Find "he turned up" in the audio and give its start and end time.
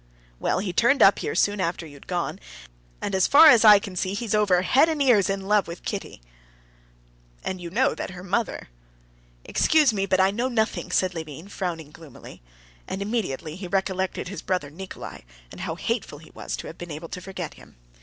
0.57-1.19